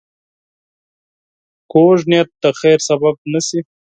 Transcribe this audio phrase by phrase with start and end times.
[1.71, 3.59] کوږ نیت د خیر سبب نه شي